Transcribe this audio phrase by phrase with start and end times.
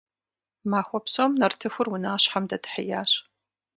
[0.69, 3.11] Махуэ псом нартыхур унащхьэм дэтхьеящ.